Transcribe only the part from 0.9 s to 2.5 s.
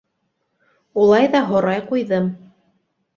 Улай ҙа һорай ҡуйҙым: